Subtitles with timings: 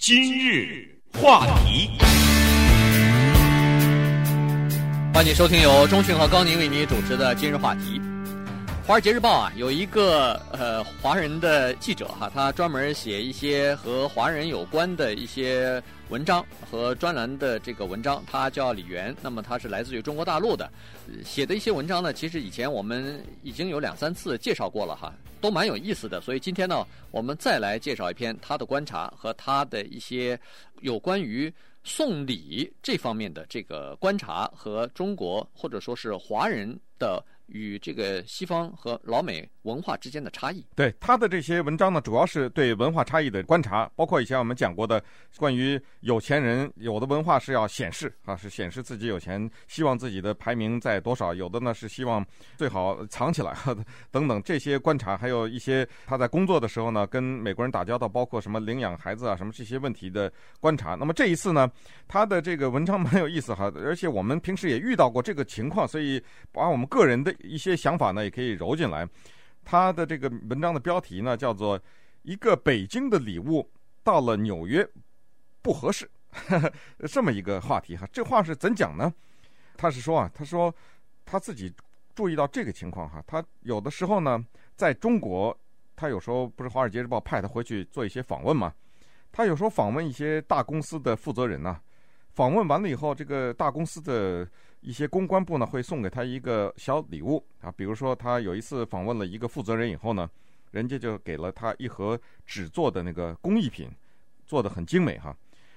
[0.00, 0.88] 今日
[1.20, 1.90] 话题，
[5.12, 7.98] 欢迎收听由中讯和高宁为您主持的今日话题。
[8.86, 20.70] 《华尔街日报》啊，有一个呃华人的记者哈，他专门写一些和华人有关的一些文章和专栏的这个文章，他叫李源，那么他是来自于中国大陆的，
[21.24, 30.38] 写的一些文章呢，其实以前我们已经有两三次介绍过了哈，都蛮有意思的，所以今天呢，我们再来介绍一篇他的观察和他的一些
[30.80, 31.52] 有关于
[31.84, 37.24] 送礼这方面的这个观察和中国或者说是华人的。
[37.48, 45.02] 与这个西方和老美文化之间的差异，对他的这些文章呢，主要是对文化差异的观察，包括以前我们讲过的
[45.36, 52.24] 关于有钱人有的文化是要显示啊，是显示自己有钱，希望自己的排名在多少；有的呢是希望
[52.56, 60.94] 最好藏起来呵呵 等等这些观察，还有一些他在工作的时候呢，跟美国人打交道，包括什么领养孩子啊，什么这些问题的观察。
[60.94, 61.70] 那么这一次呢，
[62.06, 67.34] 他的这个文章 蛮有意思哈，而且我们平时也遇到过这个情况，所以把我们个人的。
[67.38, 69.08] 一些想法呢，也可以揉进来。
[69.64, 71.78] 他的这个文章的标题呢，叫做
[72.22, 73.70] “一个北京的礼物
[74.02, 74.88] 到了纽约
[75.60, 76.10] 不合适”，
[77.06, 78.08] 这么一个话题哈。
[78.10, 79.12] 这话是怎讲呢？
[79.76, 80.74] 他是说啊，他说
[81.26, 81.70] 他自己
[82.14, 83.22] 注意到这个情况哈。
[83.26, 84.42] 他有的时候呢，
[84.74, 85.54] 在中国，
[85.94, 88.72] 他有时候不是《华尔街日报》派他回去做一些访问嘛。
[89.30, 91.78] 他有时候访问一些大公司的负责人呐，
[92.32, 94.48] 访问完了以后，这个大公司的。
[94.80, 100.30] 一些公关部呢会送给他一个小礼物啊，比如说他有一次访问了一个负责人以后呢，
[100.70, 103.90] 人家就给了他一盒纸做的那个工艺品，
[104.46, 105.36] 做的很精美哈。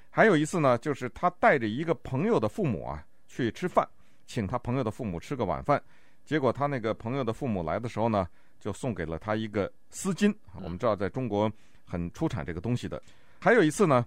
[0.09, 3.87] 还有一次呢，就是他带着一个朋友的父母啊去吃饭，
[4.27, 5.81] 请他朋友的父母吃个晚饭，
[6.25, 8.27] 结果他那个朋友的父母来的时候呢，
[8.59, 10.33] 就送给了他一个丝巾。
[10.61, 11.51] 我们知道在中国
[11.85, 13.01] 很出产这个东西的。
[13.39, 14.05] 还有一次呢，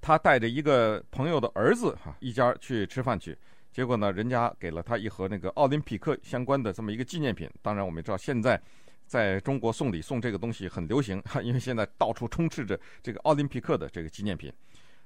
[0.00, 3.36] 他带着一个朋友的儿子哈一家去吃饭去。
[3.72, 7.50] 结果呢，人家给了他一盒那个奥林匹克相关的这么一个纪念品。
[7.62, 8.60] 当然，我们也知道现在
[9.06, 14.52] 在中国送礼送这个东西很流行， 因为现在到处充斥着这个奥林匹克的这个纪念品。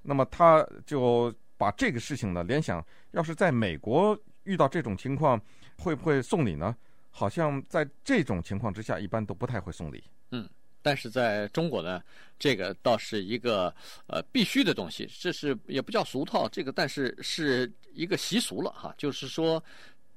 [0.03, 5.41] 那么他就把这个事情呢联想，要是在美国遇到这种情况，
[5.79, 6.77] 会不会送礼呢？
[7.11, 10.03] 好像在这种情况之下，一般都不太会送礼。
[10.33, 10.49] 嗯。
[10.87, 12.01] 但是在中国呢，
[12.39, 13.75] 这个倒是一个
[14.07, 18.95] 呃必须的东西，这是也不叫俗套，这个但是是一个习俗了哈。
[18.97, 19.61] 就是说，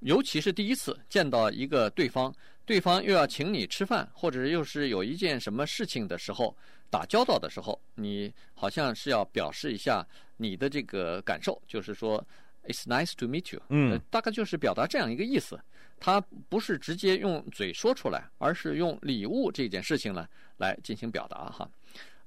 [0.01, 2.31] 尤其是第一次见到一个对方，
[2.67, 6.55] 对方又要请你吃饭，或者又是有一件什么事情的时候，
[6.91, 10.07] 打交道的时候，你好像是要表示一下
[10.37, 12.23] 你的这个感受，就是说。
[12.65, 13.61] It's nice to meet you。
[13.69, 15.59] 嗯，大概就是表达这样一个意思。
[15.99, 20.25] 他不是直接用嘴说出来，而是用礼物这件事情呢
[20.57, 21.69] 来进行表达哈。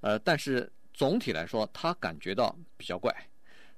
[0.00, 3.14] 呃，但是总体来说，他感觉到比较怪。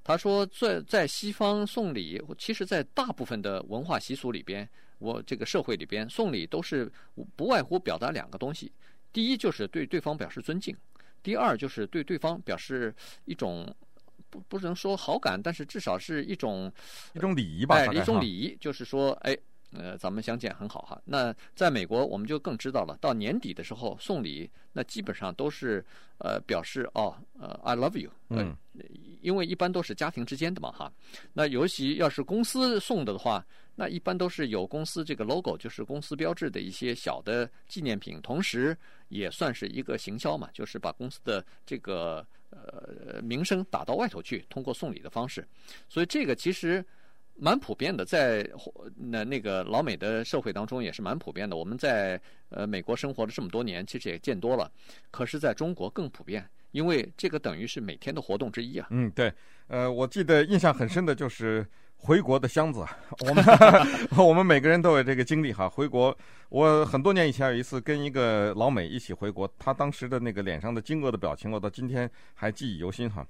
[0.03, 6.91] 他说，在在西方送礼，其实，在大部分的文化习俗里边，我这个社会里边送礼都是
[7.36, 8.72] 不外乎表达两个东西：
[9.12, 10.75] 第一，就是对对方表示尊敬；
[11.22, 12.94] 第二，就是对对方表示
[13.26, 13.72] 一种。
[14.34, 16.72] 不不能说好感，但是至少是一种
[17.12, 17.77] 一种礼仪吧。
[17.77, 19.37] 哎，一种礼仪，就是说，哎，
[19.72, 21.00] 呃，咱们相见很好哈。
[21.05, 25.84] 那在美国，我们就更知道了，到年底的时候送礼，那基本上都是
[26.19, 28.11] 呃表示哦，呃，I love you。
[28.31, 28.56] 嗯。
[29.21, 30.93] 因为一般都是家庭之间的嘛哈。
[31.33, 33.47] 那尤其要是公司送的的话，
[33.77, 38.77] 那一般都是有公司这个 logo，就是公司标志的一些小的纪念品，同时
[39.09, 42.27] 也算是一个行销嘛，就是把公司的这个。
[42.54, 45.47] 呃，名声打到外头去，通过送礼的方式，
[45.88, 46.84] 所以这个其实
[47.34, 48.48] 蛮普遍的，在
[48.97, 51.56] 那那个老美的社会当中也是蛮普遍的。
[51.56, 54.70] 我们在呃美国生活了这么多年，其实也见多了。
[55.10, 58.86] 可是在中国更普遍，因为这个等于是每天的活动之一啊。
[58.91, 59.32] 嗯，对，
[59.69, 61.66] 呃，我记得印象很深的就是。
[62.04, 62.84] 回国的箱子，
[63.26, 63.44] 我们
[64.28, 65.66] 我们每个人都有这个经历哈。
[65.66, 66.15] 回国，
[66.50, 73.26] 我很多年以前有一次跟一个老美一起回国，他当时的那个脸上的惊愕的表情，我到今天还记忆犹新哈。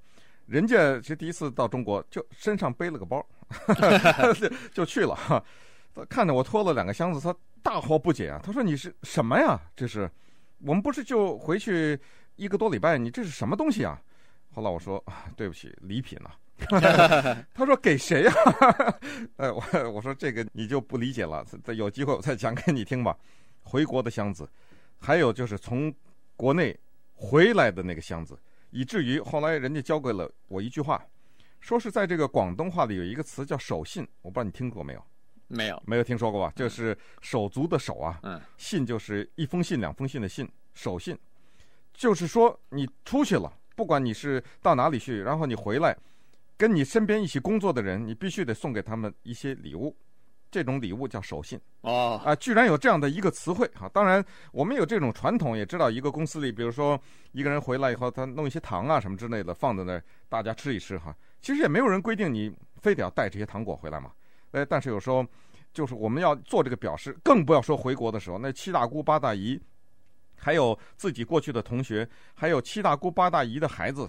[0.47, 3.25] 人家其实第一次到中国，就身上背了个包，
[4.73, 5.41] 就去了哈。
[6.09, 7.33] 看着我拖了两个箱子，他
[7.63, 8.41] 大惑不解啊。
[8.43, 9.57] 他说：“你是什么呀？
[9.73, 10.11] 这是
[10.59, 11.97] 我们不是就回去
[12.35, 12.97] 一个多礼拜？
[12.97, 13.97] 你这是什么东西啊？”
[14.55, 15.03] 后来我说
[15.35, 16.33] ：“对不起，礼品啊。
[17.53, 18.33] ”他说给谁呀？
[19.35, 23.17] 呃， 我我说这个你就不理解了，有机会我再讲给你听吧。
[23.61, 24.49] 回国的箱子，
[24.97, 25.93] 还有就是从
[26.37, 26.79] 国内
[27.13, 31.05] 回来的那个箱子，以至于后来人家教给了我一句话，
[31.59, 35.03] 说是在这个广东话里有一个词叫手信，我不知道你听过没有？
[35.47, 36.53] 没有，没有听说过吧？
[36.55, 41.17] 就是手足的手啊，嗯，信就是一封信、两封信的信，手信，
[41.93, 43.51] 就是说你出去了。
[43.75, 45.95] 不管你是到哪里去，然后你回来，
[46.57, 49.95] 跟你身边一起工作的人，你必须得送给他们一些礼物。
[50.51, 53.89] 这种礼物叫手信哦啊，居然有这样的一个词汇哈！
[53.89, 54.23] 当然，
[54.53, 56.97] 我们有这种传统，也知道一个公司里，比如说
[57.33, 61.13] 一个人回来以后，他弄一些糖啊什么之类的放在那儿，大家吃一吃哈。
[61.41, 64.11] 其实也没有人规定你非得要带这些糖果回来嘛。
[64.51, 65.25] 哎，但是有时候
[65.73, 69.59] 就是我们要做这个表示，更不要说回国的时候，那七大姑八大姨，
[70.45, 74.07] 还有自己过去的同学，还有七大姑八大姨的孩子，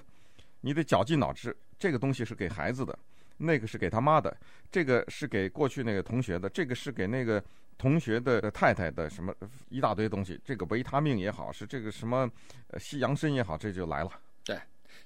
[0.60, 2.98] 你得绞尽脑汁，这个东西是给孩子的。
[3.38, 4.36] 那个是给他妈的，
[4.70, 7.42] 这个是给过去那个同学的，这个是给那个
[7.78, 9.34] 同学的太太的，什么
[9.70, 12.30] 一大堆东西，这个维他命也好，是这个什么
[12.78, 14.10] 西洋参也好，这就来了。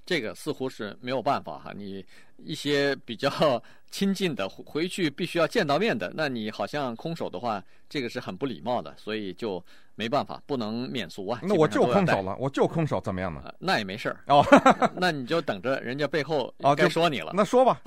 [0.05, 2.05] 对，这个似乎是没有办法哈，你
[2.37, 3.31] 一些比较
[3.91, 9.63] 亲近的回去必须要见到面的，那你好像空手的话，这个是很不礼貌的，所以就。
[9.97, 11.41] 没办法，不能免俗啊。
[11.43, 13.43] 那我就空手了，我就空手，怎么样呢？
[13.45, 14.43] 呃、那也没事儿哦。
[14.97, 17.33] 那你就等着人家背后该说你了。
[17.33, 17.79] 哦、那说吧，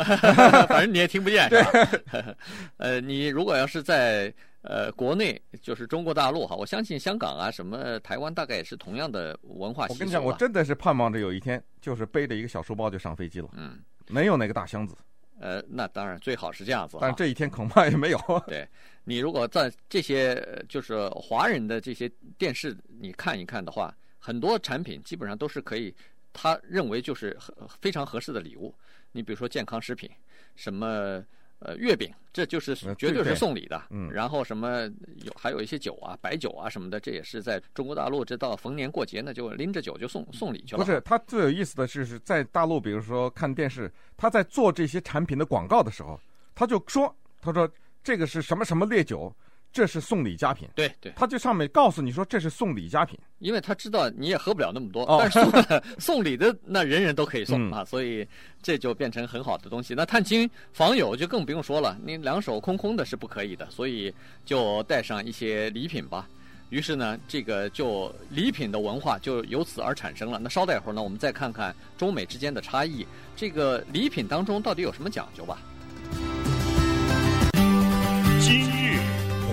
[0.70, 2.36] 反正你也听不见，是吧？
[2.78, 4.32] 呃，你如果要是在
[4.64, 9.88] 呃国内，就是中国大陆哈，我相信香港啊，什么台湾，大概也是同样的文化。
[9.90, 13.50] 我跟你讲，我真的是盼望着有一天，就是背着一个小书包就上飞机了。
[13.54, 14.96] 嗯，没有那个大箱子。
[15.40, 18.20] 呃，那当然最好是这样子，但这一天恐怕也没有。
[18.48, 18.66] 对，
[19.04, 25.94] 你如果在这些就是华人的这些电视你看一看的话，很多产品基本上都是可以，
[26.32, 27.38] 他认为就是
[27.82, 28.74] 非常合适的礼物。
[29.12, 30.10] 你比如说健康食品，
[30.56, 31.22] 什么。
[31.66, 33.82] 呃，月饼，这就是绝对是送礼的。
[33.90, 34.82] 嗯，然后什么
[35.24, 40.84] 有还有一些酒啊，白酒啊什么的，这也是在中国大陆，这到逢年过节呢，就拎着酒就送送礼去了。
[40.84, 46.20] 不是，他最有意思的是是在大陆，比如说看电视，他在做这些产品的广告的时候，
[46.54, 47.70] 他就说，他说
[48.04, 49.34] 这个是什么什么烈酒。
[49.74, 58.26] 这是送礼佳品，对对，他这上面告诉你说这是送礼佳品，因为他知道你也喝不了那么多，哦、但是送，送礼的那人人都可以送、嗯、啊，所以
[58.62, 59.96] 这就变成很好的东西。
[59.96, 64.14] 那探亲访友就更不用说了，你两手空空的是不可以的，所以
[64.46, 66.30] 就带上一些礼品吧。
[66.70, 70.40] 于是呢，这个就礼品的文化就由此而产生了。
[70.40, 73.06] 那稍待一会儿呢，我们再看看中美之间的差异，
[73.36, 75.60] 这个礼品当中到底有什么讲究吧。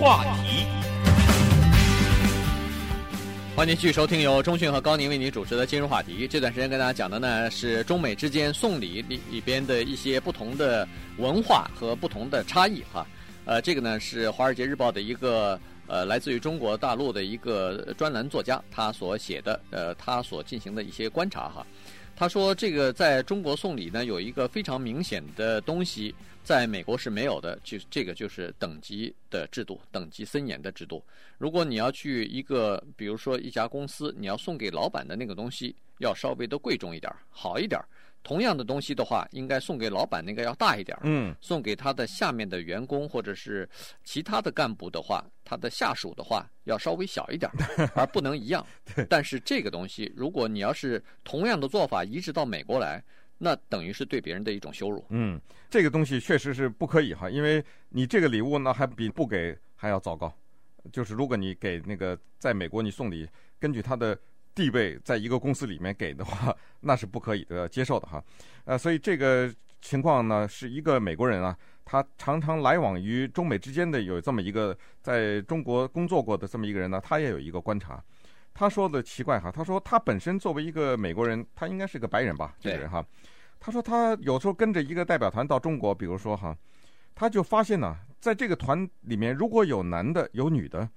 [0.01, 0.65] 话题，
[3.55, 6.27] 欢迎继续收听由中讯和高宁为您主持的今日话题。
[6.27, 10.87] 这段时间跟大家讲的呢是中美之间送礼里里边的一些不同的
[11.17, 13.05] 文化和不同的差异哈。
[13.45, 21.63] 呃，这个呢是《华尔街日报》的一个呃来自于中国大陆的一个专栏作家他所写的呃他所进行的一些观察哈。
[22.21, 26.13] 他说这个在中国送礼呢有一个非常明显的东西。
[26.43, 31.03] 在美国是没有的，就这个就是等级的制度，等级森严的制度。
[31.39, 37.79] 如果你要去一个，比如说一家公司，你要送给老板的那个东西，要稍微的贵重一点，好一点。
[38.23, 40.97] 同样的东西的话，应该送给老板那个要大一点。
[41.03, 43.67] 嗯，送给他的下面的员工或者是
[44.03, 47.51] 其他的干部的话，他的下属的话要稍微小一点，
[47.95, 48.65] 而不能一样。
[49.09, 53.03] 但是这个东西，如果你要是同样的做法移植到美国来。
[53.43, 55.03] 那等于是对别人的一种羞辱。
[55.09, 60.31] 嗯，这个东西确实是不可以哈，因为你这个礼物呢还比不给还要糟糕。
[60.93, 63.27] 就是如果你给那个在美国你送礼，
[63.59, 64.15] 根据他的
[64.53, 68.23] 地位在一个公司里面给的话， 那是不可以的接受的哈。
[68.65, 78.03] 呃，所以这个情况呢，是一个美国人啊，他常常来往于中美之间的有这么一个在中国工作过的这么一个人呢，他也有一个观察。
[78.53, 83.03] 他说的奇怪哈，他说他本身作为一个美国人，他应该是个白人吧，这个人哈。
[83.59, 86.55] 他说他有时候跟着一个代表团到中国，比如说哈，
[87.15, 90.87] 他就发现呢，在这个团里面如果有男的有女的，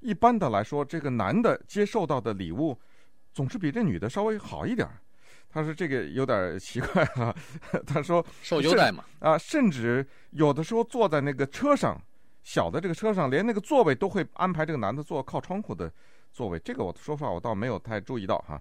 [0.00, 2.78] 一般的来说，这个男的接受到的礼物
[3.32, 4.88] 总是比这女的稍微好一点。
[5.50, 7.34] 他说这个有点奇怪哈。
[7.86, 12.00] 他说受优待嘛啊，甚至有的时候坐在那个车上，
[12.42, 15.92] 小的这个车上，连那个座位都会安排这个男的坐靠窗户的。
[16.32, 18.58] 座位，这个我说实话，我倒没有太注意到哈。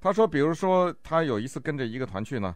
[0.00, 2.54] 他说，比如说他有一次跟着一个团去呢，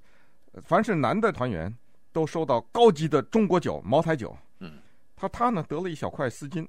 [0.63, 1.77] 凡是男的团员
[2.13, 4.37] 都收到高级的中国酒，茅台酒。
[5.17, 6.67] 他他呢得了一小块丝巾。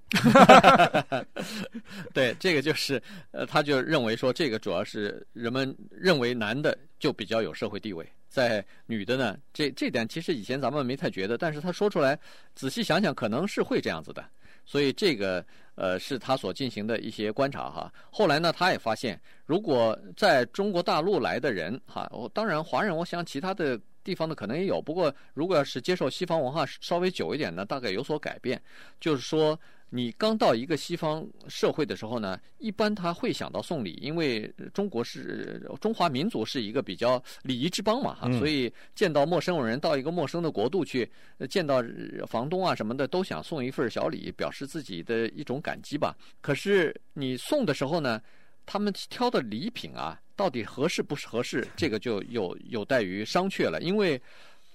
[2.13, 3.01] 对，这个就是
[3.31, 12.17] 呃，他就认为说，这个主要是人们认为男的就比较有社会地位，在女的呢，这这点其实以前咱们没太觉得，但是他说出来，
[12.55, 14.23] 仔细想想，可能是会这样子的。
[14.65, 17.89] 所以这个呃是他所进行的一些观察哈。
[18.11, 24.81] 后来呢，他也发现，如果在中国大陆来的人哈，我当然华人，我想其他的地方的可能也有。
[24.81, 28.61] 不过，如果要是接受西方文化稍微久一点呢，大概有所改变。
[29.01, 29.59] 就是说，
[29.89, 41.11] 你刚到一个西方社会的时候呢，一般他会想到送礼，因为中国是中华民族是一个比较礼仪之邦嘛，哈，所以见到陌生人到一个陌生的国度去，
[41.49, 41.83] 见到
[42.27, 46.15] 房东啊什么的，都想送一份小礼，表示自己的一种感激吧。
[46.39, 48.21] 可是你送的时候呢，
[48.65, 54.21] 他们挑的礼品啊，到底合适不合适，这个就有有待于商榷了，因为。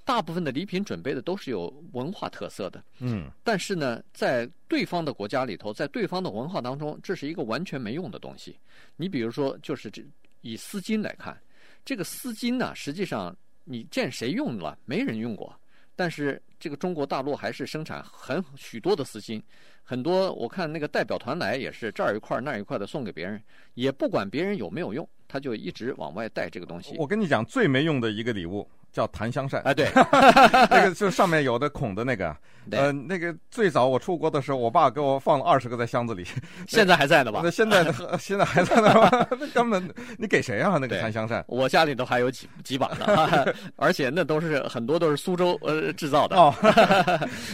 [0.04, 8.56] 大部分的礼品准备的都是有文化特色的，嗯，但是呢，在对方的国家里头，在对方的文化当中，这是一个完全没用的东西。
[8.96, 10.02] 你比如说，就是这
[10.40, 11.40] 以丝巾来看，
[11.84, 14.76] 这个丝巾呢，实际上你见谁用了？
[14.86, 15.56] 没人用过。
[15.94, 19.42] 但是这个中国大陆还是生产很许多的丝巾，
[19.82, 23.42] 很多我看那个代表团来也是这儿一块那儿一块的送给别人，
[23.74, 26.96] 也不管别人有没有用，他就一直往外带这个东西。
[26.98, 28.68] 我跟你讲，最没用的一个礼物。
[28.92, 29.88] 叫檀香扇啊，对，
[30.70, 32.36] 那个就上面有的孔的那个，
[32.70, 36.26] 呃，那个最早我出国的时候，我爸给我放了二十个在箱子里，
[36.68, 37.40] 现在还在呢吧？
[37.42, 39.28] 那 现在现在还在呢吧？
[39.40, 40.76] 那根本你给谁啊？
[40.78, 43.46] 那个檀香扇，我家里都还有几几把呢，
[43.76, 46.54] 而且那都是很多都是苏州呃制造的哦。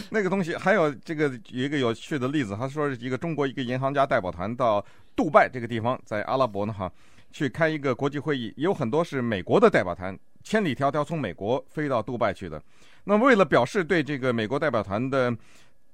[0.09, 4.83] 那个东西还有这个有一个有趣的例子，他说是一个中国一个银行家代表团到
[5.15, 6.91] 杜拜这个地方，在阿拉伯呢哈，
[7.31, 10.17] 去开一个国际会议，有很多是美国的代表团。
[10.49, 12.59] 千里迢迢从美国飞到杜拜去的，
[13.03, 15.31] 那为了表示对这个美国代表团的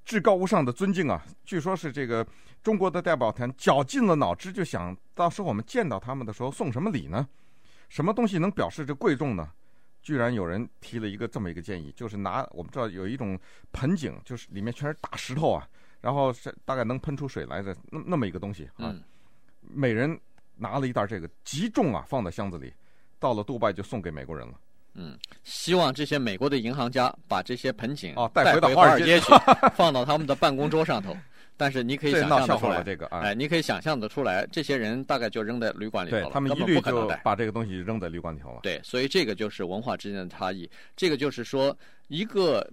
[0.02, 2.26] 至高无上的尊敬啊，据说是这个
[2.62, 7.28] 中国的代表团绞尽了脑汁，就想到时候我们见到他们的时候送什么礼呢？
[7.90, 9.46] 什么东西能表示这贵重呢？
[10.00, 13.38] 居然有人提了一个这么一个建议，就是拿我们知道有一种
[13.72, 15.68] 盆景，就是里面全是大石头啊，
[16.00, 18.94] 然后是大概能喷出水来的那那么一个东西啊，
[19.60, 20.18] 每人
[20.54, 22.72] 拿了一袋这个极重啊，放在箱子里。
[23.18, 24.54] 到了杜拜就送给美国人了。
[24.94, 29.32] 嗯，希望这些美国的银行家把这些盆景啊带回到华尔街去，
[29.76, 31.14] 放到他们的办公桌上头。
[31.58, 36.30] 但是你可以想象得出来， 这个啊，哎，你可以想象得出来，这些人大概就扔在旅馆里头了。
[36.32, 38.60] 他们一律就把这个东西扔在旅馆里头了。
[38.62, 40.68] 对，所以这个就是文化之间的差异。
[40.94, 41.76] 这个就是说，
[42.08, 42.66] 一个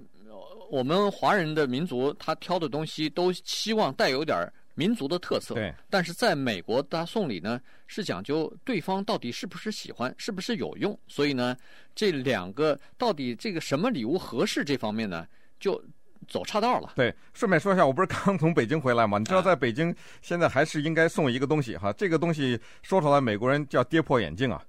[0.70, 4.38] 我们华人的民族，他挑的东西都希望带有点
[4.76, 11.56] 民族的特色，对，但是在美国，他送礼呢是讲究对方到底是不是喜欢，是不是有用，所以呢，
[11.94, 15.28] 这两个到底这个什么礼物合适这方面呢，
[15.60, 15.80] 就
[16.28, 16.94] 走岔道了。
[16.96, 19.20] 对，顺便说一下，我不是刚从北京回来吗？
[19.20, 24.60] 你知道，在北京现在还是应该送一个东西哈，这个东西说出来美国人叫跌破眼镜啊，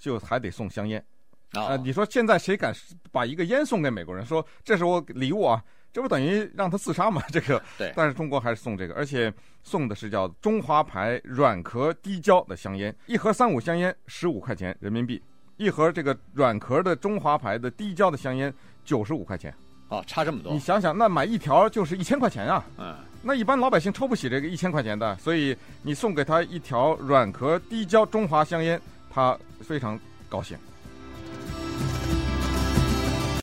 [0.00, 1.04] 就还得送香烟
[1.52, 1.76] 啊。
[1.76, 2.74] 你说现在谁敢
[3.12, 5.62] 把一个烟送给美国人，说这是我礼物啊？
[5.92, 7.22] 这不等于让他自杀吗？
[7.32, 7.92] 这个，对。
[7.96, 9.32] 但是中国还是送这个，而且
[9.62, 15.20] 送的是叫中华牌软壳滴胶的香烟，一盒三五香烟十五块钱人民币，
[15.56, 18.52] 一盒这个软壳的中华牌的滴胶的香烟
[18.84, 19.52] 九十五块钱。
[19.88, 20.52] 哦，差这么多。
[20.52, 22.64] 你想想，那买一条就是一千块钱啊。
[22.78, 22.94] 嗯。
[23.22, 28.80] 那一般老百姓抽不起这个一千块钱的，所以你送给他一条软壳滴胶中华香烟，
[29.10, 30.56] 他非常高兴。